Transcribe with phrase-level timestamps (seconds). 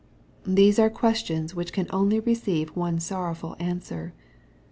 [0.61, 4.13] —These are questions which can only receive one sorrow ful answer.